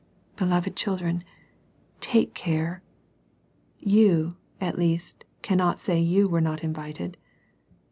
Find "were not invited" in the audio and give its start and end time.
6.27-7.17